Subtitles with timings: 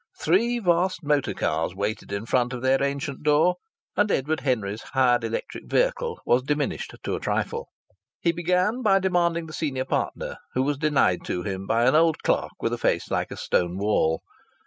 [0.19, 3.57] Three vast motor cars waited in front of their ancient door,
[3.95, 7.69] and Edward Henry's hired electric vehicle was diminished to a trifle.
[8.19, 12.23] He began by demanding the senior partner, who was denied to him by an old
[12.23, 14.23] clerk with a face like a stone wall.